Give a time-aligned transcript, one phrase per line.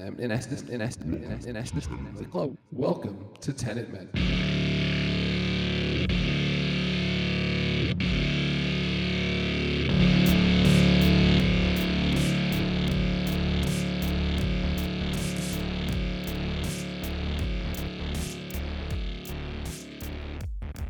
[0.00, 1.88] in essence, in essence, in essence, in essence,
[2.72, 4.08] welcome to Tenet Men.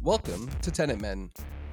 [0.02, 1.30] Welcome to Tenet Men.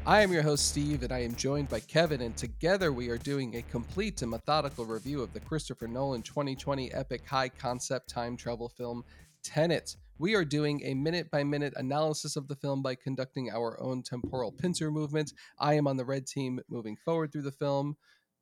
[0.07, 3.17] I am your host, Steve, and I am joined by Kevin, and together we are
[3.17, 8.37] doing a complete and methodical review of the Christopher Nolan 2020 epic high concept time
[8.37, 9.03] travel film,
[9.43, 9.97] Tenet.
[10.17, 14.01] We are doing a minute by minute analysis of the film by conducting our own
[14.01, 15.33] temporal pincer movement.
[15.59, 17.97] I am on the red team moving forward through the film.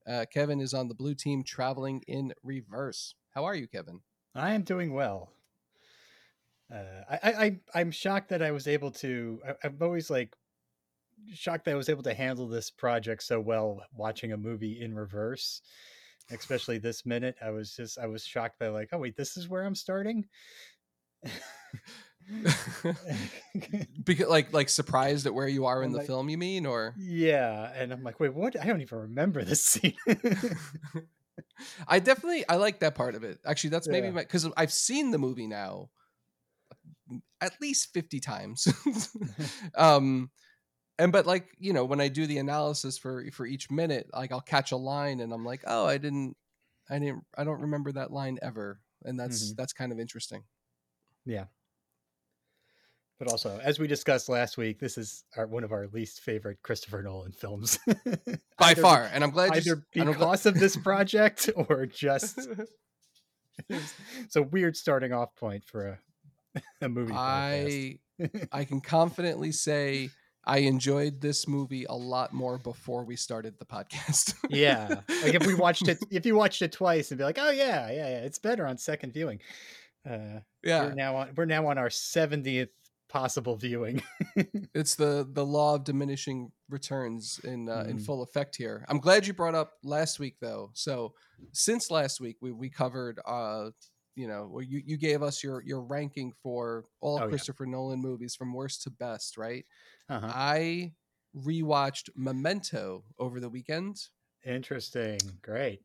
[0.08, 3.16] Uh, Kevin is on the blue team traveling in reverse.
[3.34, 4.02] How are you, Kevin?
[4.36, 5.32] I am doing well.
[6.72, 9.42] Uh, I, I I'm shocked that I was able to.
[9.48, 10.36] I, I'm always like
[11.34, 14.96] shocked that I was able to handle this project so well watching a movie in
[14.96, 15.62] reverse,
[16.32, 17.36] especially this minute.
[17.42, 20.26] I was just I was shocked by like, oh wait, this is where I'm starting.
[24.04, 26.66] because like like surprised at where you are in I'm the like, film, you mean,
[26.66, 28.60] or yeah, and I'm like, wait, what?
[28.60, 29.94] I don't even remember this scene.
[31.88, 33.40] I definitely I like that part of it.
[33.46, 34.14] Actually, that's maybe yeah.
[34.14, 35.90] my because I've seen the movie now
[37.40, 38.68] at least 50 times
[39.76, 40.32] um
[41.00, 44.32] and but like you know when i do the analysis for for each minute like
[44.32, 46.36] i'll catch a line and i'm like oh i didn't
[46.90, 49.56] i didn't i don't remember that line ever and that's mm-hmm.
[49.58, 50.44] that's kind of interesting
[51.26, 51.46] yeah
[53.18, 56.58] but also as we discussed last week this is our, one of our least favorite
[56.62, 57.80] christopher nolan films
[58.58, 62.40] by either, far and i'm glad either you, because of this project or just
[63.70, 66.00] it's a weird starting off point for a
[66.82, 67.14] a movie.
[67.14, 68.00] I
[68.52, 70.10] I can confidently say
[70.48, 74.36] I enjoyed this movie a lot more before we started the podcast.
[74.50, 77.50] yeah, like if we watched it, if you watched it twice and be like, oh
[77.50, 79.40] yeah, yeah, yeah, it's better on second viewing.
[80.08, 82.70] Uh, yeah, we're now on we're now on our seventieth
[83.10, 84.04] possible viewing.
[84.76, 87.90] it's the the law of diminishing returns in uh, mm.
[87.90, 88.86] in full effect here.
[88.88, 90.70] I'm glad you brought up last week though.
[90.74, 91.14] So
[91.54, 93.72] since last week we we covered uh
[94.16, 97.72] you know, you, you gave us your your ranking for all oh, Christopher yeah.
[97.72, 99.66] Nolan movies from worst to best, right?
[100.10, 100.32] Uh-huh.
[100.34, 100.94] I
[101.36, 103.98] rewatched Memento over the weekend.
[104.46, 105.20] Interesting.
[105.42, 105.82] Great.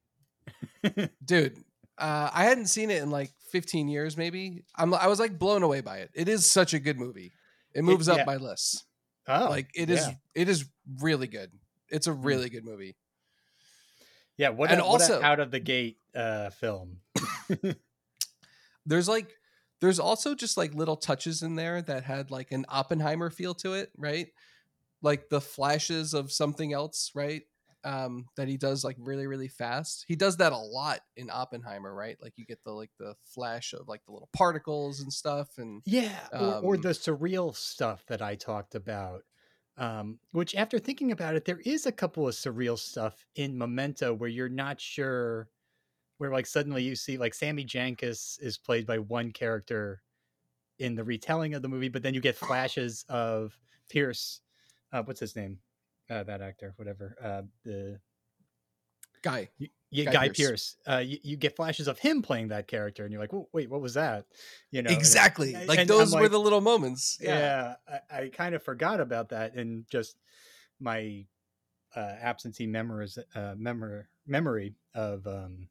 [1.25, 1.57] Dude,
[1.99, 4.65] uh, I hadn't seen it in like 15 years, maybe.
[4.77, 6.11] I'm I was like blown away by it.
[6.15, 7.33] It is such a good movie.
[7.75, 8.21] It moves it, yeah.
[8.23, 8.85] up my list.
[9.29, 10.07] Oh, like it is.
[10.07, 10.15] Yeah.
[10.35, 10.65] It is
[11.01, 11.51] really good.
[11.89, 12.23] It's a hmm.
[12.23, 12.97] really good movie.
[14.37, 14.51] Yeah.
[14.51, 14.71] What?
[14.71, 16.99] And a, also, what out of the gate uh, film.
[18.87, 19.29] there's like
[19.81, 23.75] there's also just like little touches in there that had like an Oppenheimer feel to
[23.75, 24.29] it, right?
[25.03, 27.43] Like the flashes of something else, right?
[27.83, 30.05] Um, that he does like really, really fast.
[30.07, 32.19] He does that a lot in Oppenheimer, right?
[32.21, 35.83] Like you get the like the flash of like the little particles and stuff, and
[35.87, 39.23] yeah, um, or, or um the surreal stuff that I talked about.
[39.79, 44.13] Um, which, after thinking about it, there is a couple of surreal stuff in Memento
[44.13, 45.49] where you're not sure
[46.21, 50.03] where like suddenly you see like Sammy Jankis is played by one character
[50.79, 53.59] in the retelling of the movie, but then you get flashes of
[53.89, 54.43] Pearce.
[54.93, 55.59] Uh, what's his name?
[56.11, 57.17] Uh, that actor, whatever.
[57.25, 57.99] Uh, the
[59.23, 59.49] guy.
[59.91, 60.37] yeah, Guy, Guy Pearce.
[60.37, 60.77] Pearce.
[60.87, 63.81] Uh, you, you, get flashes of him playing that character, and you're like, wait, what
[63.81, 64.27] was that?
[64.73, 65.55] You know, exactly.
[65.55, 67.17] And, like and those were the little moments.
[67.19, 70.17] Yeah, yeah I, I, kind of forgot about that, and just
[70.81, 71.25] my
[71.97, 75.69] uh, absentee memories, uh, memory memory of um,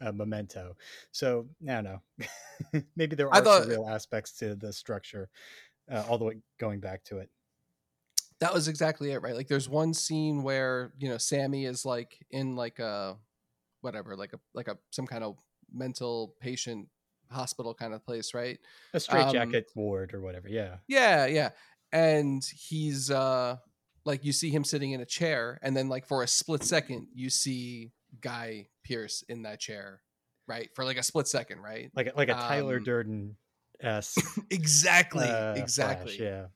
[0.00, 0.76] uh, memento.
[1.12, 2.82] So I don't know.
[2.96, 5.28] Maybe there are thought, real aspects to the structure,
[5.90, 7.30] uh, all the way going back to it.
[8.40, 9.34] That was exactly it, right?
[9.34, 13.16] Like, there's one scene where you know Sammy is like in like a
[13.80, 15.36] whatever, like a like a some kind of
[15.72, 16.88] mental patient
[17.30, 18.58] hospital kind of place, right?
[18.94, 20.48] A straitjacket um, ward or whatever.
[20.48, 20.76] Yeah.
[20.88, 21.50] Yeah, yeah.
[21.92, 23.56] And he's uh
[24.04, 27.08] like you see him sitting in a chair, and then like for a split second
[27.14, 30.02] you see Guy Pearce in that chair,
[30.46, 30.70] right?
[30.74, 31.90] For like a split second, right?
[31.94, 33.36] Like like a Tyler um, Durden
[33.80, 34.16] s
[34.50, 36.16] exactly, uh, exactly.
[36.16, 36.46] Flash, yeah.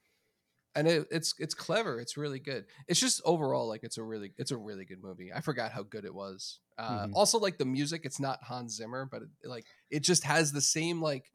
[0.77, 2.01] And it, it's it's clever.
[2.01, 2.65] It's really good.
[2.89, 5.31] It's just overall like it's a really it's a really good movie.
[5.33, 6.59] I forgot how good it was.
[6.77, 7.15] Uh, mm-hmm.
[7.15, 10.61] Also, like the music, it's not Hans Zimmer, but it, like it just has the
[10.61, 11.31] same like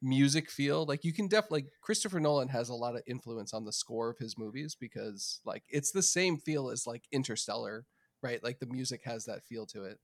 [0.00, 0.86] music feel.
[0.86, 4.10] Like you can definitely like Christopher Nolan has a lot of influence on the score
[4.10, 7.84] of his movies because like it's the same feel as like Interstellar
[8.22, 8.42] right?
[8.42, 9.98] Like the music has that feel to it.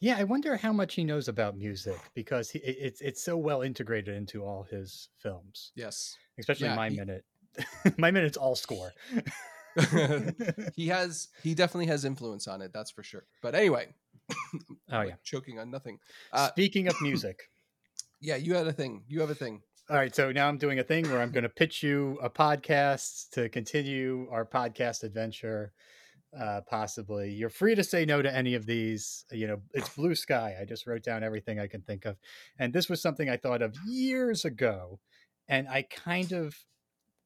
[0.00, 3.62] Yeah, I wonder how much he knows about music because he, it's it's so well
[3.62, 5.70] integrated into all his films.
[5.76, 7.24] Yes, especially yeah, My he, Minute.
[7.98, 8.92] My Minute's all score.
[10.74, 12.72] he has he definitely has influence on it.
[12.72, 13.26] That's for sure.
[13.42, 13.94] But anyway,
[14.92, 15.98] oh yeah, choking on nothing.
[16.32, 17.38] Uh, Speaking of music,
[18.20, 19.04] Yeah, you had a thing.
[19.06, 19.62] You have a thing.
[19.88, 22.30] All right, so now I'm doing a thing where I'm going to pitch you a
[22.30, 25.72] podcast to continue our podcast adventure.
[26.38, 29.26] Uh, possibly, you're free to say no to any of these.
[29.30, 30.56] You know, it's blue sky.
[30.58, 32.16] I just wrote down everything I can think of,
[32.58, 34.98] and this was something I thought of years ago,
[35.48, 36.56] and I kind of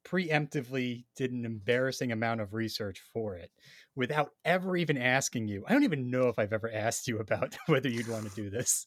[0.07, 3.51] preemptively did an embarrassing amount of research for it
[3.97, 5.65] without ever even asking you.
[5.67, 8.51] I don't even know if I've ever asked you about whether you'd want to do
[8.51, 8.87] this.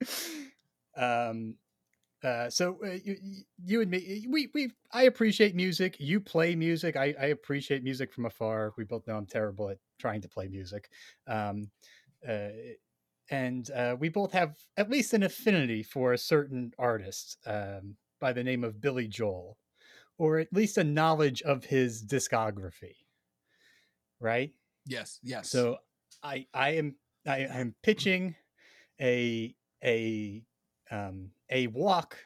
[0.96, 1.56] um,
[2.24, 3.16] uh, so uh, you,
[3.64, 5.96] you and me, we we I appreciate music.
[5.98, 6.96] You play music.
[6.96, 8.72] I, I appreciate music from afar.
[8.76, 10.88] We both know I'm terrible at trying to play music,
[11.26, 11.70] um,
[12.26, 12.48] uh,
[13.30, 18.32] and uh, we both have at least an affinity for a certain artist um, by
[18.32, 19.58] the name of Billy Joel,
[20.18, 22.94] or at least a knowledge of his discography.
[24.20, 24.52] Right.
[24.86, 25.18] Yes.
[25.22, 25.48] Yes.
[25.48, 25.78] So
[26.22, 26.96] I I am
[27.26, 28.36] I am pitching
[29.00, 30.44] a a
[30.92, 32.18] um, a walk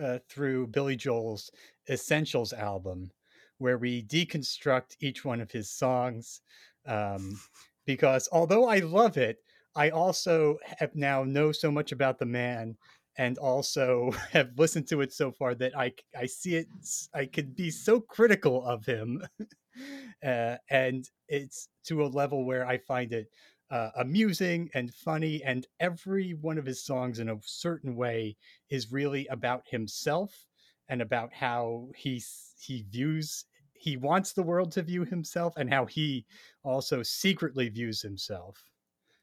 [0.00, 1.50] uh, through Billy Joel's
[1.88, 3.12] Essentials album,
[3.58, 6.40] where we deconstruct each one of his songs.
[6.86, 7.40] Um,
[7.86, 9.38] because although I love it,
[9.76, 12.76] I also have now know so much about the man
[13.16, 16.68] and also have listened to it so far that I I see it
[17.14, 19.22] I could be so critical of him,
[20.24, 23.28] uh, and it's to a level where I find it
[23.70, 28.36] uh, amusing and funny, and every one of his songs, in a certain way,
[28.70, 30.46] is really about himself
[30.88, 32.22] and about how he
[32.58, 33.44] he views
[33.84, 36.24] he wants the world to view himself and how he
[36.62, 38.56] also secretly views himself.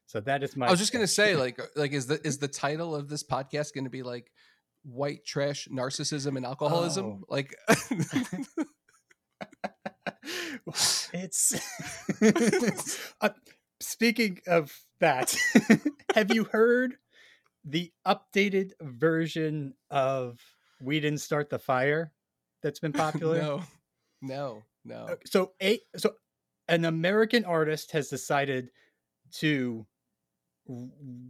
[0.06, 0.68] So that is my.
[0.68, 3.24] I was just gonna say, like, uh, like is the is the title of this
[3.24, 4.30] podcast going to be like
[4.84, 7.06] white trash narcissism and alcoholism?
[7.06, 7.24] Oh.
[7.28, 7.56] Like,
[11.12, 11.54] it's
[13.20, 13.30] uh,
[13.82, 15.34] speaking of that
[16.14, 16.94] have you heard
[17.64, 20.38] the updated version of
[20.80, 22.12] we didn't start the fire
[22.62, 23.40] that's been popular?
[23.40, 23.62] No,
[24.20, 25.06] no, no.
[25.06, 26.12] Uh, so a so
[26.68, 28.70] an american artist has decided
[29.32, 29.86] to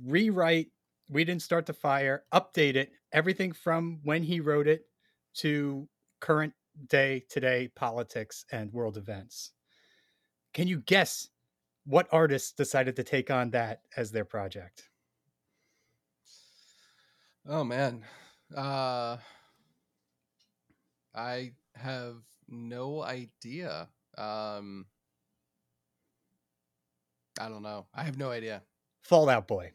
[0.04, 0.69] rewrite
[1.08, 4.82] we didn't start the fire update it everything from when he wrote it
[5.34, 5.88] to
[6.20, 6.52] current
[6.88, 9.50] day today politics and world events.
[10.54, 11.28] Can you guess
[11.84, 14.88] what artists decided to take on that as their project
[17.44, 18.05] Oh man,
[18.56, 19.17] uh,
[21.14, 23.88] I have no idea.
[24.17, 24.87] Um,
[27.40, 27.87] I don't know.
[27.94, 28.62] I have no idea.
[29.02, 29.73] Fall Out Boy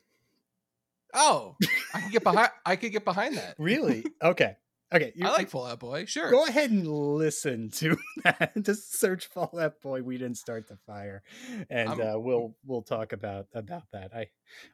[1.14, 1.56] Oh,
[1.94, 2.50] I can get behind.
[2.66, 3.56] I could get behind that.
[3.58, 4.56] really okay
[4.94, 6.06] okay you, I like Fall Out Boy.
[6.06, 6.30] Sure.
[6.32, 10.78] go ahead and listen to that just search Fall Out Boy we didn't start the
[10.78, 11.24] fire
[11.70, 14.28] and uh, we'll we'll talk about about that i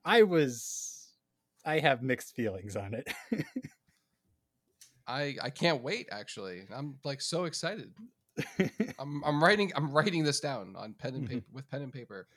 [0.06, 1.10] i was
[1.65, 3.07] i have mixed feelings on it
[5.07, 6.07] I I can't wait.
[6.12, 7.94] Actually, I'm like so excited.
[8.98, 11.30] I'm I'm writing I'm writing this down on pen and Mhm.
[11.30, 12.27] paper with pen and paper.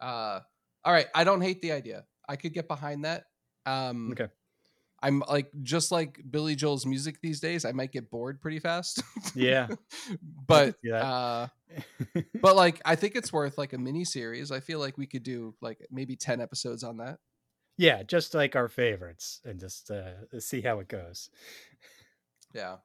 [0.00, 0.40] Uh,
[0.84, 1.06] all right.
[1.14, 2.04] I don't hate the idea.
[2.28, 3.24] I could get behind that.
[3.64, 4.28] Um, okay
[5.04, 7.64] I'm like just like Billy Joel's music these days.
[7.64, 9.02] I might get bored pretty fast.
[9.34, 9.68] yeah
[10.48, 11.48] but uh,
[12.42, 14.50] but like I think it's worth like a mini series.
[14.50, 17.18] I feel like we could do like maybe ten episodes on that.
[17.76, 21.28] yeah just like our favorites and just uh see how it goes
[22.54, 22.76] Yeah.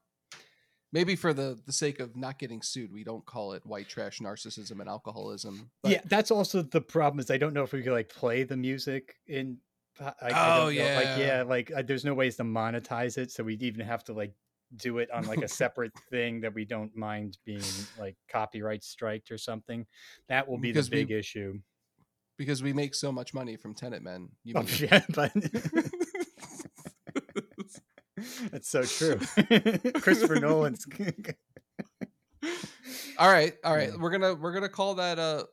[0.91, 4.17] Maybe for the the sake of not getting sued, we don't call it white trash
[4.19, 5.69] narcissism and alcoholism.
[5.83, 8.43] But yeah that's also the problem is i don't know if we could like play
[8.43, 9.59] the music in
[9.99, 11.17] I, I Oh, don't know, like yeah.
[11.17, 14.33] yeah like uh, there's no ways to monetize it so we'd even have to like
[14.75, 17.61] do it on like a separate thing that we don't mind being
[17.97, 19.85] like copyright striked or something
[20.27, 21.59] that will be Because the we- big issue
[22.37, 24.29] because we make so much money from Tenet Men.
[24.45, 25.33] You oh, mean- yeah but
[28.51, 29.17] that's so true
[30.01, 30.85] christopher nolan's
[33.17, 33.89] all right, all right.
[33.89, 33.97] Yeah.
[33.99, 35.45] We're gonna we're gonna call that a.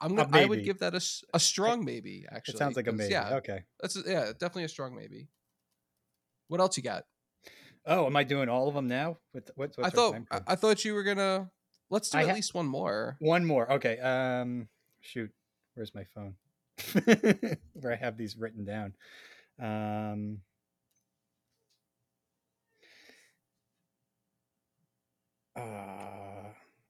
[0.00, 0.28] I'm gonna.
[0.36, 1.00] I would give that a,
[1.34, 2.26] a strong maybe.
[2.30, 5.28] Actually, it sounds like a maybe Yeah, okay that's a, yeah, definitely a strong maybe.
[6.48, 7.04] What else you got?
[7.86, 10.14] oh am i doing all of them now what, what, what's I thought.
[10.46, 11.50] I thought you were gonna.
[11.90, 13.16] Let's do I at ha- least one more.
[13.20, 13.70] One more.
[13.72, 13.98] Okay.
[13.98, 14.68] Um
[15.00, 15.30] shoot.
[15.74, 16.34] Where's my phone?
[17.74, 18.94] Where I have these written down.
[19.60, 20.38] Um
[25.56, 26.23] uh,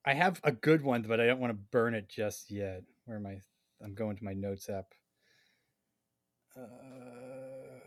[0.05, 2.83] I have a good one, but I don't want to burn it just yet.
[3.07, 3.41] Where am I?
[3.83, 4.87] I'm going to my notes app.
[6.57, 6.63] Uh,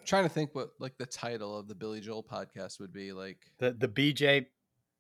[0.06, 3.38] trying to think what like the title of the Billy Joel podcast would be like.
[3.60, 4.48] the the BJ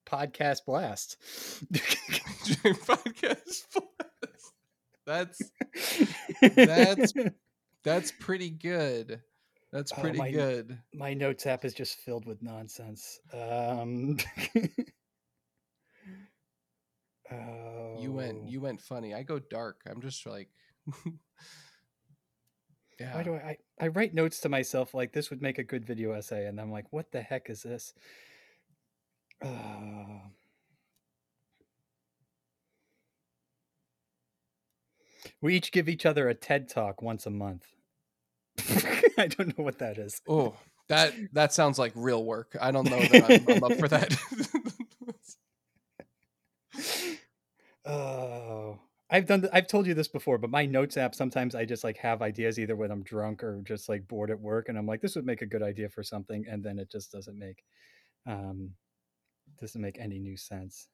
[0.05, 1.17] podcast blast.
[2.63, 3.65] podcast.
[5.05, 5.41] That's
[6.41, 7.13] That's-
[7.83, 9.21] that's pretty good.
[9.71, 10.77] That's Oh, pretty my- good.
[10.93, 13.19] My notes app is just filled with nonsense.
[13.33, 14.17] Um,
[17.31, 19.13] You went oh, you went funny.
[19.13, 19.81] I go dark.
[19.89, 20.49] I'm just like
[22.99, 23.13] Yeah.
[23.15, 23.57] Why do I, I?
[23.79, 26.71] I write notes to myself like this would make a good video essay, and I'm
[26.71, 27.93] like, what the heck is this?
[29.43, 30.19] Uh,
[35.41, 37.65] we each give each other a TED talk once a month.
[39.17, 40.21] I don't know what that is.
[40.27, 40.55] Oh,
[40.89, 42.55] that that sounds like real work.
[42.59, 44.15] I don't know that I'm, I'm up for that.
[47.87, 48.79] Oh,
[49.09, 49.41] I've done.
[49.41, 52.21] th- I've told you this before, but my notes app sometimes I just like have
[52.21, 55.15] ideas either when I'm drunk or just like bored at work, and I'm like, this
[55.15, 57.63] would make a good idea for something, and then it just doesn't make,
[58.27, 58.75] um,
[59.59, 60.89] doesn't make any new sense.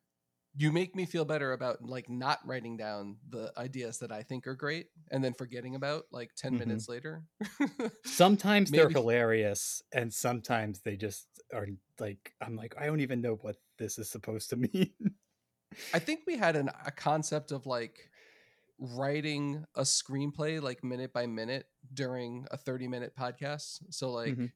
[0.55, 4.45] you make me feel better about like not writing down the ideas that I think
[4.45, 6.57] are great and then forgetting about like 10 Mhm.
[6.57, 7.23] minutes later.
[8.05, 11.67] Sometimes they're hilarious, and sometimes they just are
[11.99, 14.93] like, I'm like, I don't even know what this is supposed to mean.
[15.93, 18.09] I think we had an, a concept of like
[18.79, 23.79] writing a screenplay like minute by minute during a 30 minute podcast.
[23.91, 24.51] So like Mhm.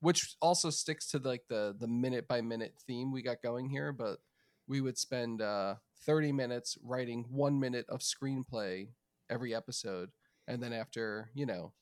[0.00, 3.92] which also sticks to like the the minute by minute theme we got going here,
[3.92, 4.18] but
[4.66, 8.88] we would spend uh 30 minutes writing 1 minute of screenplay
[9.30, 10.10] every episode
[10.46, 11.72] and then after, you know,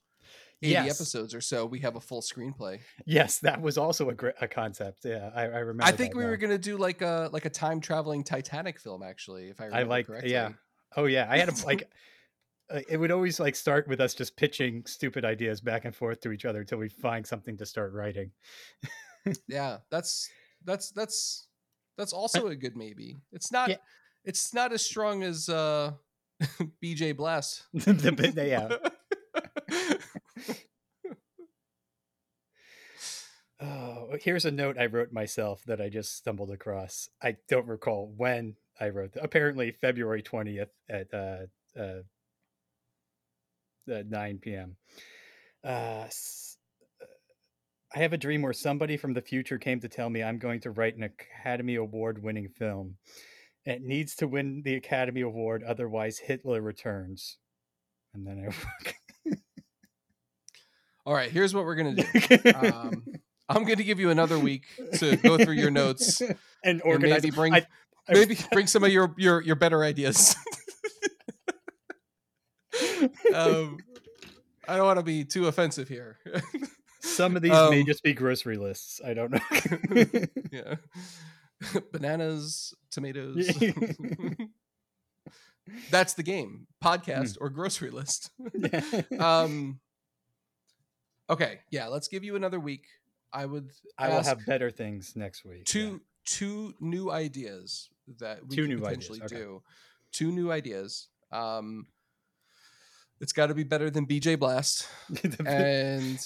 [0.63, 1.01] 80 Yes.
[1.01, 2.81] episodes or so, we have a full screenplay.
[3.07, 5.05] yes, that was also a great a concept.
[5.05, 5.85] Yeah, I, I remember.
[5.85, 6.31] I think we now.
[6.31, 9.81] were gonna do like a like a time traveling Titanic film, actually, if I remember
[9.87, 10.33] I like, correctly.
[10.33, 10.51] yeah.
[10.97, 11.91] Oh yeah, I had a like.
[12.71, 16.21] uh, It would always like start with us just pitching stupid ideas back and forth
[16.23, 18.31] to each other until we find something to start writing.
[19.49, 20.29] yeah that's
[20.65, 21.47] that's that's
[21.97, 23.77] that's also a good maybe it's not Yeah.
[24.25, 25.93] it's not as strong as uh
[26.83, 28.69] bj blast yeah.
[33.63, 37.09] Oh, here's a note I wrote myself that I just stumbled across.
[37.23, 39.15] I don't recall when I wrote.
[39.15, 39.21] It.
[39.23, 41.47] Apparently, February twentieth at uh,
[41.79, 42.03] uh,
[43.91, 44.77] uh, nine p.m.
[45.63, 46.07] Uh,
[47.95, 50.61] I have a dream where somebody from the future came to tell me I'm going
[50.61, 52.97] to write an Academy Award-winning film.
[53.65, 57.37] It needs to win the Academy Award, otherwise Hitler returns.
[58.15, 59.35] And then I
[61.07, 63.05] all right here's what we're gonna do um
[63.49, 64.65] i'm gonna give you another week
[64.99, 66.21] to go through your notes
[66.65, 67.67] and and maybe bring I-
[68.09, 70.35] I- maybe bring some of your your your better ideas.
[73.35, 73.79] Um
[74.69, 76.19] i don't want to be too offensive here.
[77.01, 79.01] Some of these may um, just be grocery lists.
[79.05, 80.05] I don't know.
[80.53, 80.77] yeah.
[81.93, 83.51] Bananas tomatoes.
[85.91, 86.67] That's the game.
[86.83, 88.31] Podcast or grocery list.
[89.19, 89.81] Um
[91.29, 91.61] okay.
[91.71, 92.87] Yeah let's give you another week
[93.33, 95.59] i would I will have better things next week.
[95.59, 95.63] yeah.
[95.73, 99.37] two two new ideas that we Two could new ideas, potentially okay.
[99.37, 99.63] do
[100.13, 101.87] two new ideas um
[103.21, 104.87] it's got to be better than bj blast
[105.47, 106.19] and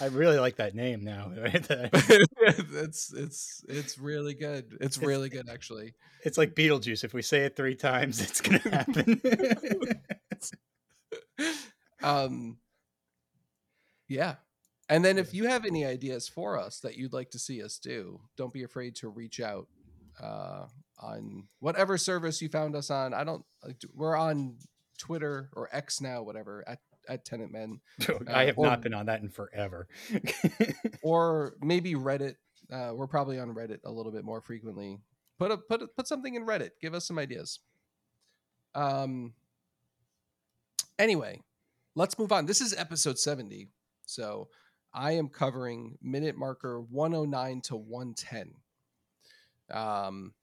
[0.00, 1.30] I really like that name now.
[1.36, 5.94] it's it's it's really good it's It's- really good actually
[6.24, 7.04] it's like Beetlejuice.
[7.04, 9.20] If we say it three times, it's gonna happen.
[12.02, 12.58] um
[14.08, 14.34] yeah
[14.88, 17.78] and then if you have any ideas for us that you'd like to see us
[17.78, 19.68] do don't be afraid to reach out
[20.22, 20.66] uh
[21.00, 23.14] on whatever service you found us on.
[23.14, 23.44] I don't
[23.94, 24.56] we're on
[24.98, 27.80] twitter or x now whatever at at Tenet Men
[28.28, 29.88] I have or- not been on that in forever.
[31.02, 32.34] or maybe reddit
[32.72, 34.98] uh we're probably on reddit a little bit more frequently.
[35.38, 36.70] Put a put a, put something in reddit.
[36.80, 37.60] Give us some ideas.
[38.74, 39.34] Um
[40.98, 41.40] anyway
[41.94, 42.46] let's move on.
[42.46, 43.68] This is episode 70
[44.06, 44.48] so
[44.98, 48.54] i am covering minute marker 109 to 110
[49.70, 50.34] um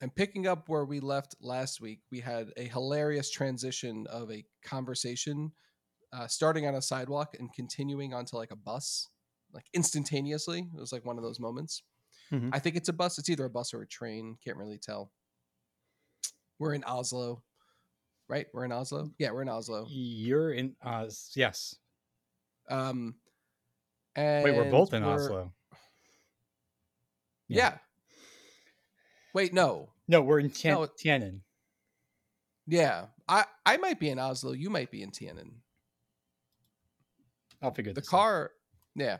[0.00, 4.44] and picking up where we left last week we had a hilarious transition of a
[4.64, 5.52] conversation
[6.12, 9.08] uh, starting on a sidewalk and continuing onto like a bus
[9.52, 10.60] like instantaneously.
[10.60, 11.82] It was like one of those moments.
[12.32, 12.50] Mhm.
[12.52, 13.18] i think it's a bus.
[13.18, 14.36] It's either a bus or a train.
[14.44, 15.12] Can't really tell.
[16.58, 17.42] We're in oslo
[18.28, 18.46] right?
[18.54, 19.10] We're in oslo?
[19.18, 19.86] Yeah we're in oslo.
[19.88, 21.32] You're in Oz.
[21.34, 21.76] Yes.
[22.68, 23.14] um
[24.20, 25.52] and Wait, we're both in we're- Oslo.
[27.48, 27.78] yeah.
[29.34, 31.40] wait no No, we're in Tien- No, Tiananmen.
[32.66, 35.52] yeah i i might be in oslo you might be in tianjin
[37.62, 38.16] I'll figure the this out.
[38.18, 38.50] car
[38.94, 39.18] yeah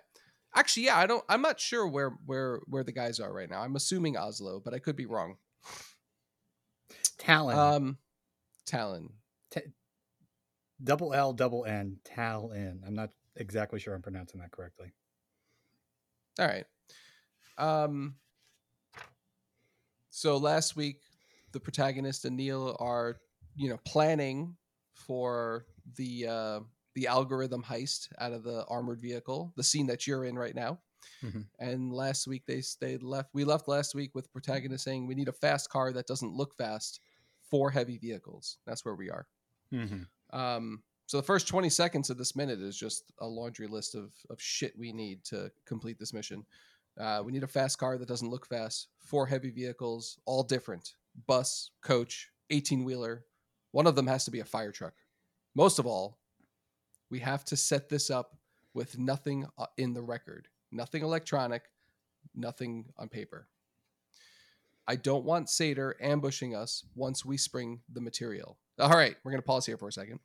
[0.54, 3.61] actually yeah i don't i'm not sure where where where the guys are right now
[3.62, 5.37] i'm assuming oslo but i could be wrong
[7.19, 7.54] Tallinn.
[7.57, 7.99] um
[8.66, 9.11] talon
[10.83, 12.80] double L, double N, Tal in.
[12.87, 14.93] I'm not exactly sure I'm pronouncing that correctly.
[16.39, 16.67] All right.
[17.59, 18.17] Um.
[20.11, 21.01] So last week,
[21.53, 23.17] the protagonist and Neil are,
[23.55, 24.57] you know, planning
[24.95, 26.61] for the uh,
[26.95, 30.81] the algorithm heist out of the armored vehicle, the scene that you're in right now.
[31.23, 31.47] Mhm.
[31.59, 33.31] And last week they they left.
[33.33, 36.55] We left last week with protagonist saying we need a fast car that doesn't look
[36.55, 37.01] fast
[37.51, 38.59] for heavy vehicles.
[38.67, 39.27] That's where we are.
[39.73, 40.39] Mm-hmm.
[40.39, 44.12] Um, so the first 20 seconds of this minute is just a laundry list of,
[44.31, 46.47] of shit we need to complete this mission.
[47.00, 50.95] Uh, we need a fast car that doesn't look fast, four heavy vehicles, all different
[51.26, 53.25] bus, coach, 18 wheeler.
[53.73, 54.93] One of them has to be a fire truck.
[55.57, 56.21] Most of all,
[57.11, 58.37] we have to set this up
[58.73, 61.64] with nothing uh, in the record, nothing electronic,
[62.37, 63.49] nothing on paper.
[64.87, 68.59] I don't want Sator ambushing us once we spring the material.
[68.79, 70.21] All right, we're going to pause here for a second.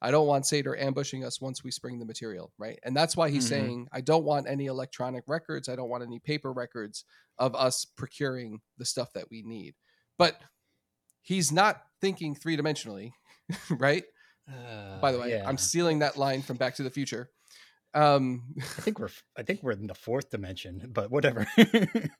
[0.00, 2.78] I don't want Sator ambushing us once we spring the material, right?
[2.84, 3.48] And that's why he's Mhm.
[3.48, 5.68] saying, I don't want any electronic records.
[5.68, 7.04] I don't want any paper records
[7.38, 9.74] of us procuring the stuff that we need.
[10.16, 10.40] But
[11.22, 13.10] he's not thinking three dimensionally,
[13.70, 14.04] right?
[14.46, 15.48] By the way, Uh, yeah.
[15.48, 17.30] I'm stealing that line from Back to the Future.
[17.94, 21.46] Um, I think we're I think we're in the fourth dimension, but whatever.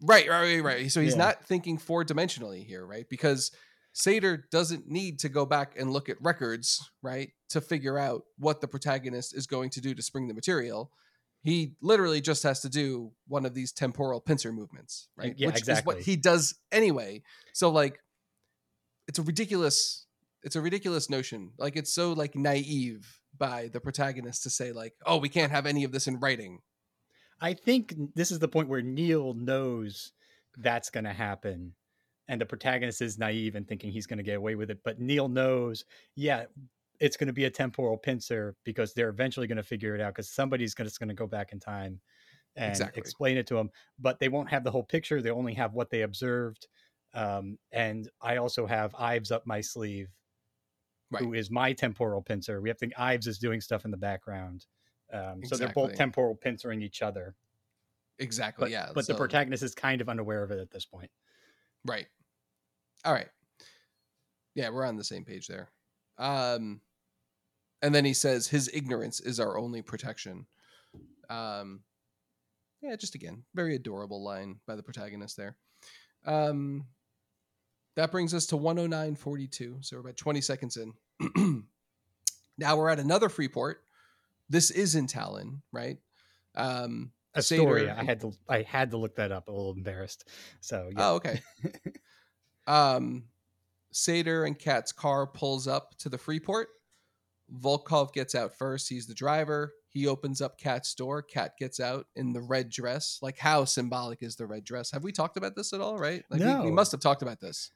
[0.00, 0.92] Right, right, right, right.
[0.92, 1.18] So he's Yeah.
[1.24, 3.08] not thinking four dimensionally here, right?
[3.08, 3.50] Because
[3.98, 8.60] Sator doesn't need to go back and look at records, right, to figure out what
[8.60, 10.92] the protagonist is going to do to spring the material.
[11.42, 15.34] He literally just has to do one of these temporal pincer movements, right?
[15.36, 17.22] yeah, Which is what he does anyway.
[17.54, 17.98] So like
[19.08, 20.06] it's a ridiculous
[20.44, 21.50] it's a ridiculous notion.
[21.58, 25.66] Like it's so like naive by the protagonist to say like, "Oh, we can't have
[25.66, 26.60] any of this in writing."
[27.40, 30.12] I think this is the point where Neil knows
[30.56, 31.74] that's going to happen,
[32.28, 34.80] and the protagonist is naive and thinking he's going to get away with it.
[34.84, 36.46] But Neil knows, yeah,
[37.00, 40.14] it's going to be a temporal pincer because they're eventually going to figure it out
[40.14, 42.00] because somebody's going to go back in time
[42.56, 43.00] and Exactly.
[43.00, 43.70] explain it to them.
[43.98, 46.68] But they won't have the whole picture; they only have what they observed.
[47.14, 50.10] Um, and I also have Ives up my sleeve,
[51.10, 51.22] Right.
[51.22, 52.60] who is my temporal pincer.
[52.60, 54.66] We have to Ives is doing stuff in the background.
[55.12, 55.96] Um, So they're both Exactly.
[55.96, 57.34] temporal pincering each other
[58.18, 58.64] Exactly.
[58.64, 58.90] but, yeah.
[58.92, 61.10] but the protagonist is kind of unaware of it at this point.
[61.84, 62.08] Right.
[63.04, 63.28] All right.
[64.54, 65.70] Yeah, we're on the same page there.
[66.18, 66.80] Um
[67.80, 70.46] and then he says his ignorance is our only protection.
[71.30, 71.80] Um
[72.80, 75.56] yeah, just again, very adorable line by the protagonist there.
[76.26, 76.86] Um
[77.96, 79.84] that brings us to 109.42.
[79.84, 80.92] So we're about 20 seconds in.
[82.58, 83.82] now we're at another free port.
[84.48, 85.98] This is in Tallinn, right?
[86.56, 87.96] Um Estonia.
[87.96, 89.48] I had to I had to look that up.
[89.48, 90.28] A little embarrassed.
[90.60, 91.10] So yeah.
[91.10, 91.40] Oh, okay.
[92.68, 93.24] um,
[93.90, 96.68] Sator and Kat's car pulls up to the Freeport.
[97.62, 98.88] Volkov gets out first.
[98.88, 99.72] He's the driver.
[99.88, 101.22] He opens up Kat's door.
[101.22, 103.18] Kat gets out in the red dress.
[103.22, 104.90] Like, how symbolic is the red dress?
[104.90, 105.96] Have we talked about this at all?
[105.98, 106.22] Right?
[106.30, 107.70] Like, we, we must have talked about this.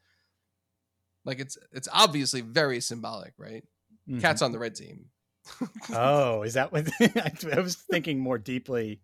[1.25, 3.65] Like, it's it's obviously very symbolic, right?
[4.09, 4.21] Mhm.
[4.21, 5.07] Kat's on the red team.
[5.95, 9.01] Oh, is that what I, I was thinking more deeply?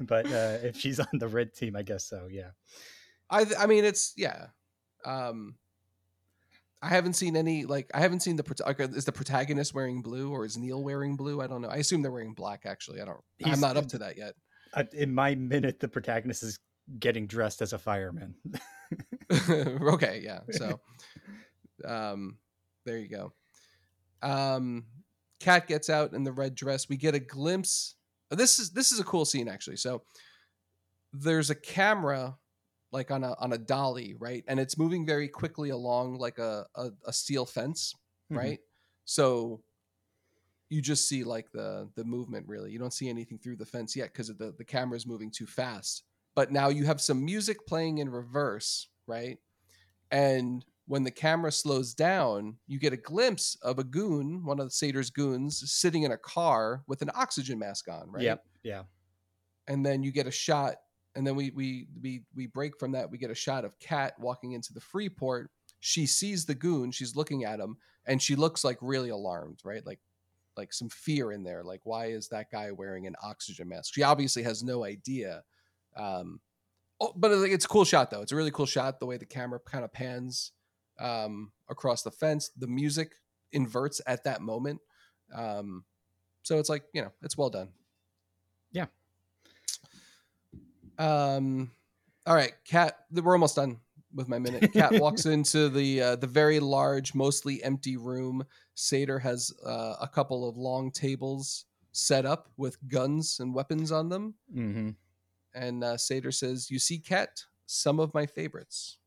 [0.00, 2.28] But uh, if she's on the red team, I guess so.
[2.30, 2.50] Yeah.
[3.28, 4.46] I th- I mean it's yeah.
[5.04, 5.56] Um
[6.84, 10.32] I haven't seen any like I haven't seen the okay, is the protagonist wearing blue
[10.32, 11.40] or is Neil wearing blue?
[11.40, 11.68] I don't know.
[11.68, 13.00] I assume they're wearing black actually.
[13.00, 14.34] I don't I'm He's- not up to that yet.
[14.94, 16.58] In my minute, the protagonist is
[16.98, 18.34] getting dressed as a fireman.
[19.32, 20.40] okay, yeah.
[20.52, 20.80] So
[21.84, 22.38] um
[22.84, 23.32] there you go.
[24.22, 24.86] Um
[25.40, 26.88] Kat gets out in the red dress.
[26.88, 27.96] We get a glimpse.
[28.30, 29.76] This is this is a cool scene actually.
[29.76, 30.02] So
[31.12, 32.36] there's a camera
[32.92, 34.44] like on a on a dolly, right?
[34.48, 37.94] And it's moving very quickly along like a a, a steel fence,
[38.30, 38.36] Mhm.
[38.38, 38.60] right?
[39.04, 39.62] So
[40.68, 42.72] you just see like the the movement really.
[42.72, 46.04] You don't see anything through the fence yet because the the camera's moving too fast.
[46.34, 49.38] But now you have some music playing in reverse, right?
[50.10, 54.66] And when the camera slows down, you get a glimpse of a goon, one of
[54.66, 58.24] the Sator's goons, sitting in a car with an oxygen mask on, right?
[58.24, 58.44] Yep.
[58.62, 58.82] Yeah.
[59.68, 60.76] and then you get a shot
[61.14, 63.10] and then we we we we break from that.
[63.10, 65.50] We get a shot of kat walking into the freeport.
[65.80, 66.92] She sees the goon.
[66.92, 69.84] She's looking at him and she looks like really alarmed right?
[69.86, 70.00] Like
[70.56, 71.62] like some fear in there.
[71.62, 73.94] Like why is that guy wearing an oxygen mask?
[73.94, 75.42] She obviously has no idea
[75.96, 76.40] um
[77.00, 78.22] oh, but it's a cool shot though.
[78.22, 80.52] It's a really cool shot the way the camera kind of pans
[80.98, 82.50] um across the fence.
[82.56, 83.12] The music
[83.52, 84.80] inverts at that moment.
[85.34, 85.84] Um
[86.42, 87.68] so it's like you know it's well done
[91.02, 91.70] Um.
[92.26, 92.98] All right, Kat.
[93.10, 93.78] We're almost done.
[94.14, 94.72] with my minute.
[94.72, 98.44] Kat walks into the uh, the very large, mostly empty room.
[98.74, 104.08] Sator has uh, a couple of long tables set up with guns and weapons on
[104.08, 104.34] them.
[104.54, 104.90] Mm-hmm.
[105.54, 108.98] And uh, Sator says, "You see, Kat, some of my favorites."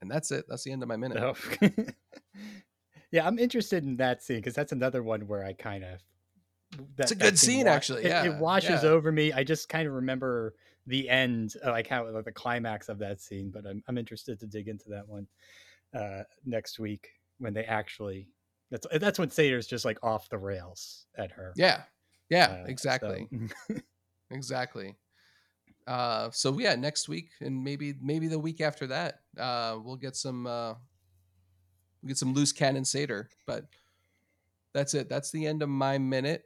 [0.00, 0.44] And that's it.
[0.48, 1.18] That's the end of my minute.
[1.18, 1.34] Oh.
[3.10, 6.00] yeah, I'm interested in that scene because that's another one where I kind of.
[6.98, 8.88] It's a good scene, wa- actually, it- yeah, it, washes yeah.
[8.90, 9.32] over me.
[9.32, 10.54] I just kind of remember
[10.86, 13.50] the end, uh, like how like the climax of that scene.
[13.50, 15.26] But I'm I'm interested to dig into that one
[15.94, 18.28] uh, next week when they actually.
[18.70, 21.52] That's that's when Sator's just like off the rails at her.
[21.56, 21.82] Yeah,
[22.28, 23.28] yeah, Uh, exactly,
[23.68, 23.76] so-
[24.30, 24.96] exactly.
[25.86, 30.16] Uh, so yeah, next week and maybe maybe the week after that, uh, we'll get
[30.16, 30.74] some uh,
[32.02, 33.28] we'll get some loose cannon Sator.
[33.46, 33.66] But
[34.74, 35.08] that's it.
[35.08, 36.42] That's the end of my minute,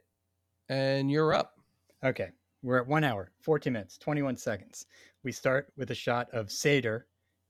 [0.71, 1.59] and you're up.
[2.03, 2.29] Okay,
[2.63, 4.85] we're at one hour, 14 minutes, 21 seconds.
[5.21, 7.07] We start with a shot of Sator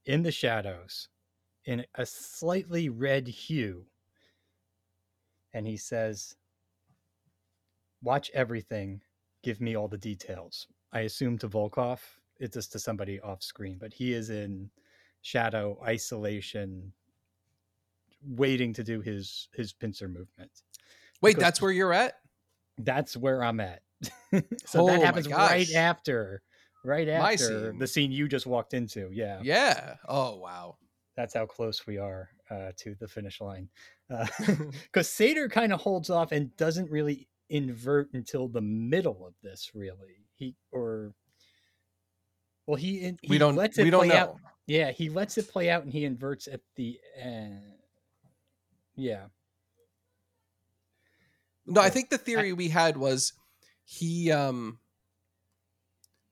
[0.07, 1.07] in the shadows
[1.65, 3.85] in a slightly red hue.
[5.53, 6.35] And he says,
[8.01, 8.99] Watch everything,
[9.43, 10.65] give me all the details.
[10.91, 11.99] I assume to Volkov,
[12.39, 14.71] it's just to somebody off screen, but he is in
[15.21, 16.91] shadow isolation,
[18.25, 20.49] waiting to do his his pincer movement.
[21.21, 22.20] Wait, Because- that's where you're at.
[22.77, 23.81] That's where I'm at.
[24.65, 26.41] so Oh that happens right after,
[26.83, 29.09] right after the scene you just walked into.
[29.13, 29.95] Yeah, Yeah.
[30.07, 30.77] Oh wow.
[31.15, 33.69] that's how close we are uh, to the finish line.
[34.83, 39.71] Because Sator kind of holds off and doesn't really invert until the middle of this.
[39.75, 41.13] Really, he or
[42.67, 43.55] well, he, he we don't.
[43.55, 44.15] lets it We don't play know.
[44.15, 44.35] out.
[44.67, 47.61] Yeah, he lets it play out and he inverts at the end.
[48.95, 49.25] Yeah,
[51.65, 53.33] No, I think the theory we had was
[53.85, 54.79] he um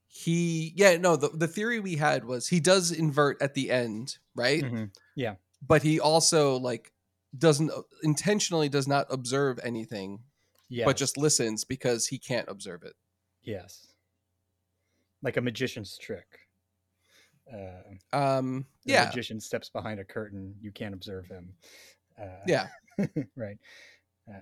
[0.06, 4.18] he yeah, no, the, the theory we had was he does invert at the end,
[4.34, 4.62] right?
[4.62, 4.90] Mhm.
[5.66, 6.92] But he also like
[7.36, 7.70] doesn't
[8.02, 10.20] intentionally does not observe anything,
[10.68, 12.94] yeah, but just listens because he can't observe it.
[13.42, 13.92] yes,
[15.22, 16.26] like a magician's trick.
[17.52, 17.82] Uh,
[18.16, 19.04] Um the yeah.
[19.06, 21.52] magician steps behind a curtain you can't observe him
[22.20, 22.68] uh, Yeah.
[23.36, 23.58] right
[24.32, 24.38] uh,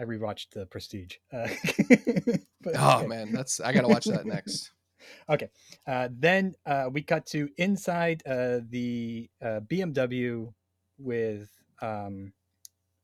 [0.00, 1.48] i rewatched the prestige uh,
[2.62, 3.06] but, Oh okay.
[3.06, 4.72] man, that's I got to watch that next.
[5.30, 5.48] okay
[5.86, 10.52] uh, then uh, we cut to inside uh, the uh, bmw
[10.98, 11.50] with
[11.82, 12.32] um,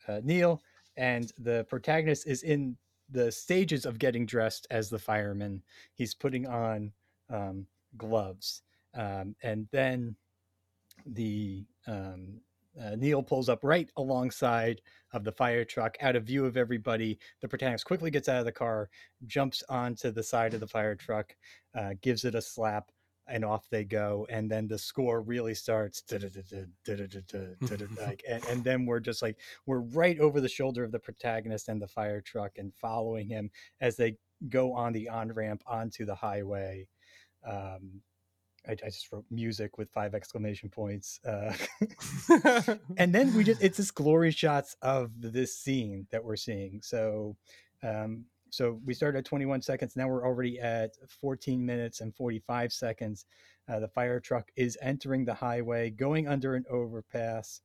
[0.08, 0.60] uh, neil
[0.96, 2.76] and the protagonist is in
[3.10, 5.62] the stages of getting dressed as the fireman
[5.94, 6.92] he's putting on
[7.30, 8.62] um, gloves
[8.94, 10.16] um, and then
[11.06, 12.40] the um,
[12.82, 14.80] uh, Neil pulls up right alongside
[15.12, 17.18] of the fire truck, out of view of everybody.
[17.40, 18.90] The protagonist quickly gets out of the car,
[19.26, 21.34] jumps onto the side of the fire truck,
[21.74, 22.90] uh, gives it a slap,
[23.28, 24.26] and off they go.
[24.30, 26.02] And then the score really starts,
[27.98, 31.68] like, and, and then we're just like we're right over the shoulder of the protagonist
[31.68, 34.16] and the fire truck, and following him as they
[34.48, 36.86] go on the on ramp onto the highway.
[37.46, 38.02] Um,
[38.68, 41.20] I, I just wrote music with five exclamation points.
[41.24, 41.52] Uh,
[42.96, 46.80] and then we just it's just glory shots of this scene that we're seeing.
[46.82, 47.36] So
[47.82, 49.96] um so we started at 21 seconds.
[49.96, 53.26] Now we're already at 14 minutes and 45 seconds.
[53.68, 57.60] Uh, the fire truck is entering the highway, going under an overpass.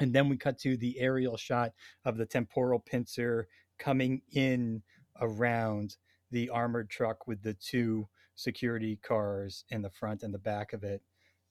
[0.00, 1.72] And then we cut to the aerial shot
[2.04, 3.48] of the temporal pincer
[3.78, 4.82] coming in
[5.20, 5.96] around
[6.30, 10.84] the armored truck with the two security cars in the front and the back of
[10.84, 11.02] it,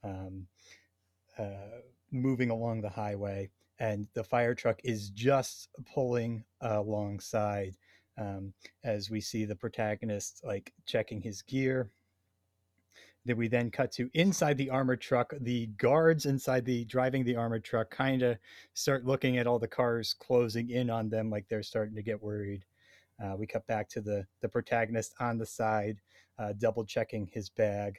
[0.04, 0.48] um,
[1.38, 3.50] uh, moving along the highway.
[3.80, 7.78] And the fire truck is just pulling alongside
[8.18, 11.90] um, as we see the protagonist like checking his gear.
[13.26, 15.34] Then we then cut to inside the armored truck.
[15.42, 18.38] The guards inside the driving the armored truck kind of
[18.74, 22.22] start looking at all the cars closing in on them, like they're starting to get
[22.22, 22.66] worried.
[23.24, 25.98] Uh, we cut back to the the protagonist on the side,
[26.40, 27.98] uh, double checking his bag.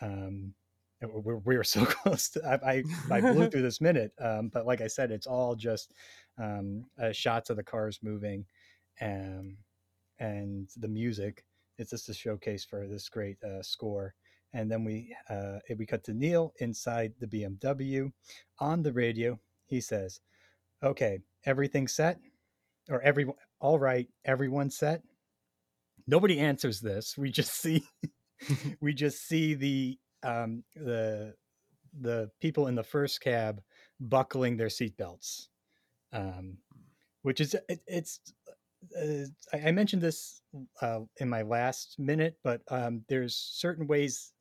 [0.00, 0.54] Um,
[1.02, 4.80] we're, we're so close to I, I, I blew through this minute, um, but like
[4.80, 5.92] I said, it's all just
[6.38, 8.44] um, uh, shots of the cars moving,
[9.00, 9.56] um,
[10.18, 11.44] and the music.
[11.78, 14.14] It's just a showcase for this great uh, score.
[14.52, 18.12] And then we uh, we cut to Neil inside the BMW
[18.60, 19.40] on the radio.
[19.66, 20.20] He says,
[20.82, 22.20] "Okay, everything set,
[22.88, 23.26] or every
[23.60, 25.02] all right, everyone set."
[26.06, 27.16] Nobody answers this.
[27.16, 27.84] We just see
[28.80, 31.34] we just see the um, the
[32.00, 33.62] the people in the first cab
[34.00, 35.48] buckling their seatbelts,
[36.12, 36.58] um,
[37.22, 38.20] which is it, it's.
[39.00, 40.42] Uh, I, I mentioned this
[40.82, 44.32] uh, in my last minute, but um, there's certain ways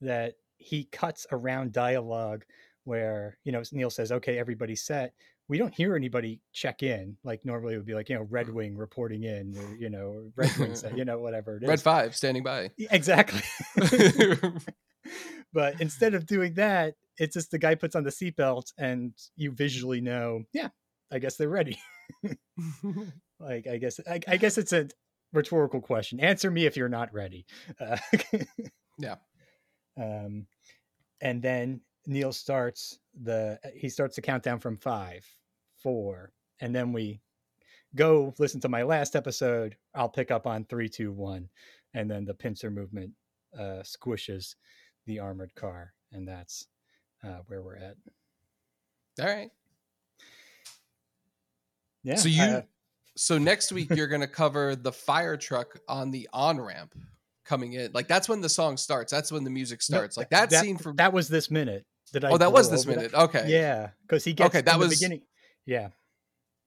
[0.00, 2.44] that he cuts around dialogue
[2.84, 5.12] where you know Neil says, "Okay, everybody's set."
[5.48, 8.48] We don't hear anybody check in like normally it would be like you know Red
[8.48, 11.68] Wing reporting in or you know Red Wing set, you know whatever it is.
[11.68, 12.70] Red Five standing by.
[12.78, 13.42] Exactly.
[15.52, 19.52] but instead of doing that, it's just the guy puts on the seatbelt and you
[19.52, 20.68] visually know, yeah,
[21.12, 21.78] I guess they're ready.
[23.40, 24.88] like I guess I, I, guess it's a
[25.32, 26.20] rhetorical question.
[26.20, 27.46] Answer me if you're not ready.
[27.80, 27.96] Uh,
[28.98, 29.16] yeah.
[29.96, 30.46] Um,
[31.20, 35.26] and then Neil starts the he starts the countdown from five,
[35.82, 37.20] four, and then we
[37.94, 39.76] go listen to my last episode.
[39.94, 41.48] I'll pick up on three, two, one,
[41.94, 43.12] and then the pincer movement
[43.58, 44.54] uh, squishes
[45.06, 46.66] the armored car, and that's
[47.24, 47.96] uh, where we're at.
[49.20, 49.50] All right.
[52.02, 52.16] Yeah.
[52.16, 52.62] So you, uh,
[53.16, 56.94] so next week you're going to cover the fire truck on the on ramp
[57.44, 57.92] coming in.
[57.92, 59.12] Like that's when the song starts.
[59.12, 60.16] That's when the music starts.
[60.16, 61.84] No, like that, that, scene from that was this minute.
[62.12, 62.30] Did oh, I?
[62.32, 63.12] Oh, that was this minute.
[63.12, 63.24] That?
[63.24, 63.44] Okay.
[63.48, 64.62] Yeah, because he gets okay.
[64.62, 65.22] That was beginning.
[65.66, 65.88] Yeah.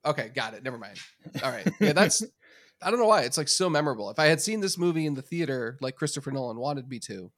[0.06, 0.64] Okay, got it.
[0.64, 0.98] Never mind.
[1.44, 1.68] All right.
[1.80, 2.24] Yeah, that's.
[2.82, 4.10] I don't know why it's like so memorable.
[4.10, 7.32] If I had seen this movie in the theater, like Christopher Nolan wanted me to,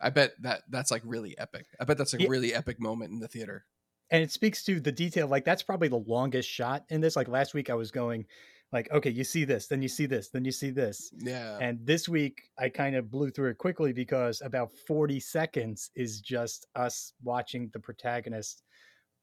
[0.00, 1.66] I bet that that's like really epic.
[1.80, 2.28] I bet that's a yeah.
[2.28, 3.66] really epic moment in the theater.
[4.10, 5.26] And it speaks to the detail.
[5.26, 7.16] Like that's probably the longest shot in this.
[7.16, 8.26] Like last week, I was going,
[8.72, 11.10] like, okay, you see this, then you see this, then you see this.
[11.18, 11.58] Yeah.
[11.60, 16.20] And this week, I kind of blew through it quickly because about 40 seconds is
[16.20, 18.62] just us watching the protagonist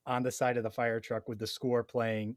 [0.05, 2.35] on the side of the fire truck with the score playing.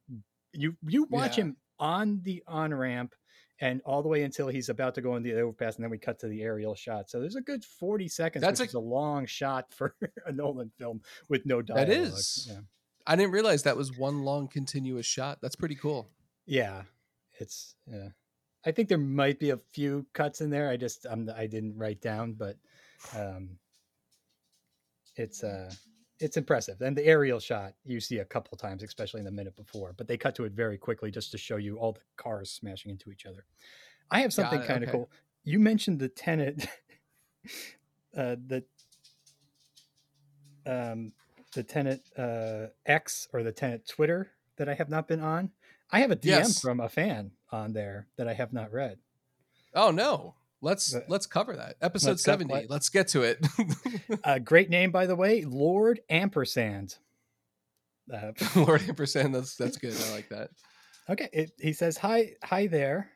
[0.52, 1.44] You you watch yeah.
[1.44, 3.14] him on the on ramp
[3.60, 5.98] and all the way until he's about to go in the overpass, and then we
[5.98, 7.10] cut to the aerial shot.
[7.10, 8.42] So there's a good 40 seconds.
[8.42, 9.94] That's a, a, long shot for
[10.26, 11.88] a Nolan film with no dialogue.
[11.88, 12.48] That is.
[12.50, 12.60] Yeah.
[13.06, 15.38] I didn't realize that was one long continuous shot.
[15.42, 16.08] That's pretty cool.
[16.46, 16.82] Yeah,
[17.40, 18.08] it's yeah.
[18.64, 20.68] I think there might be a few cuts in there.
[20.68, 22.56] I just I'm I didn't write down, but
[23.16, 23.56] um,
[25.16, 25.72] it's uh
[26.18, 26.80] it's impressive.
[26.82, 30.06] And the aerial shot you see a couple times, especially in the minute before, but
[30.06, 33.10] they cut to it very quickly just to show you all the cars smashing into
[33.10, 33.46] each other.
[34.10, 34.98] I have something kind of okay.
[34.98, 35.10] cool.
[35.44, 36.66] You mentioned the Tenet,
[38.16, 38.64] uh, the
[40.66, 41.12] um,
[41.54, 45.50] the Tenet uh, X or the Tenet Twitter that I have not been on.
[45.90, 46.60] I have a DM yes.
[46.60, 48.98] from a fan on there that I have not read.
[49.74, 50.34] Oh no.
[50.60, 51.76] Let's but, let's cover that.
[51.80, 52.52] Episode let's 70.
[52.52, 53.46] Let, let's get to it.
[54.24, 56.96] A uh, great name by the way, Lord Ampersand.
[58.12, 59.94] Uh, Lord Ampersand, that's that's good.
[60.08, 60.50] I like that.
[61.08, 61.30] Okay.
[61.32, 63.10] It, he says, Hi, hi there.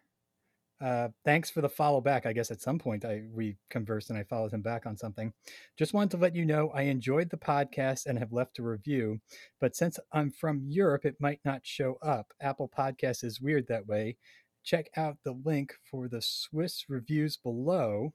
[0.85, 2.27] Uh, thanks for the follow back.
[2.27, 5.33] I guess at some point I we conversed and I followed him back on something.
[5.79, 9.21] Just wanted to let you know I enjoyed the podcast and have left a review,
[9.63, 12.35] but since I'm from Europe, it might not show up.
[12.39, 14.19] Apple Podcast is weird that way.
[14.63, 18.13] Check out the link for the Swiss reviews below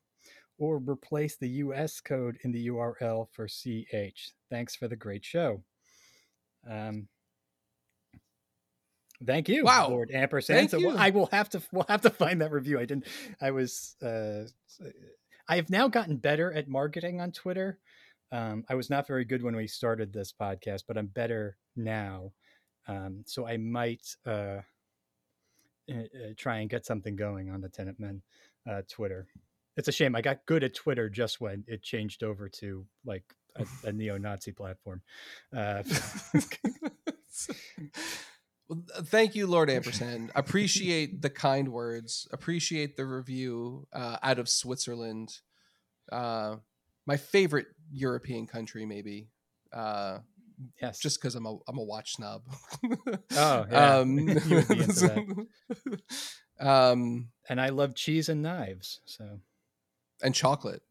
[0.60, 4.34] or replace the US code in the URL for CH.
[4.52, 5.64] Thanks for the great show.
[6.70, 7.08] Um,
[9.26, 9.90] Thank you, wow.
[9.90, 10.58] Lord Ampersand.
[10.58, 10.92] Thank so you.
[10.92, 12.80] I will have to we'll have to find that review.
[12.80, 13.06] I didn't.
[13.42, 13.96] I was.
[14.02, 14.44] Uh,
[15.48, 17.80] I have now gotten better at marketing on Twitter.
[18.32, 22.32] Um, I was not very good when we started this podcast, but I'm better now.
[22.88, 24.62] Um, so I might uh,
[25.90, 25.94] uh,
[26.38, 28.22] try and get something going on the Tenet Men
[28.70, 29.28] uh, Twitter.
[29.76, 33.24] It's a shame I got good at Twitter just when it changed over to like
[33.56, 35.02] a, a neo-Nazi platform.
[38.70, 40.32] Well, thank you, Lord Ampersand.
[40.36, 42.28] Appreciate the kind words.
[42.32, 45.40] Appreciate the review uh, out of Switzerland.
[46.12, 46.58] Uh,
[47.08, 49.30] my favorite European country, maybe.
[49.74, 50.20] Uh,
[50.80, 52.44] yes, just because I'm a I'm a watch snob.
[53.36, 53.98] oh, yeah.
[53.98, 55.48] um,
[56.60, 59.02] um, and I love cheese and knives.
[59.06, 59.40] So,
[60.22, 60.84] and chocolate.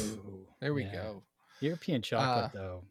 [0.00, 0.92] Ooh, there we yeah.
[0.92, 1.22] go.
[1.60, 2.84] European chocolate, uh, though,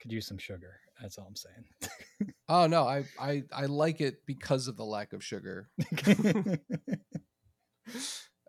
[0.00, 0.76] could use some sugar.
[1.00, 2.32] That's all I'm saying.
[2.48, 5.68] oh no, I, I I like it because of the lack of sugar.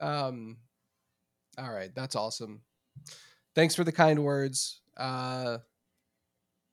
[0.02, 0.58] um
[1.58, 2.62] all right, that's awesome.
[3.56, 4.82] Thanks for the kind words.
[4.98, 5.60] Uh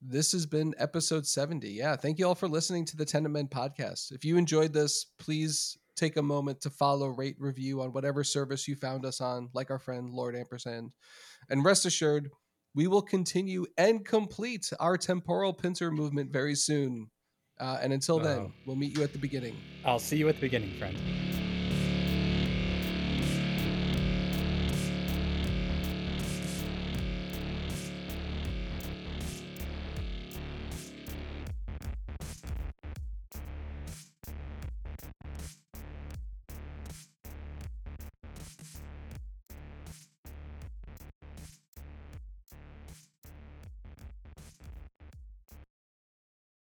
[0.02, 1.68] this has been episode 70.
[1.68, 4.12] Yeah, thank you all for listening to the Tenet Men podcast.
[4.12, 8.68] If you enjoyed this, please take a moment to follow, rate, review on whatever service
[8.68, 10.92] you found us on, like our friend Lord Ampersand.
[11.48, 12.30] And rest assured,
[12.76, 17.10] we will continue and complete our temporal pincer movement very soon.
[17.58, 18.52] Uh, and until then, oh.
[18.66, 19.56] we'll meet you at the beginning.
[19.84, 20.94] I'll see you at the beginning, friend.